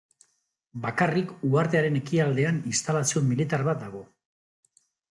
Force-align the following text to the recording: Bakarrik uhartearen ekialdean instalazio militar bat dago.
Bakarrik 0.85 1.35
uhartearen 1.49 2.01
ekialdean 2.01 2.59
instalazio 2.73 3.25
militar 3.31 3.71
bat 3.71 3.87
dago. 3.89 4.07